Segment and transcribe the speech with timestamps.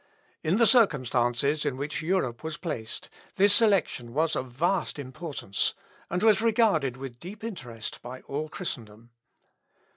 [0.43, 5.75] In the circumstances in which Europe was placed, this election was of vast importance,
[6.09, 9.11] and was regarded with deep interest by all Christendom.